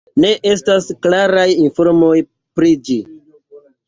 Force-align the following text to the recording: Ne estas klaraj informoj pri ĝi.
Ne 0.23 0.29
estas 0.51 0.87
klaraj 1.05 1.43
informoj 1.65 2.13
pri 2.61 2.73
ĝi. 2.89 2.97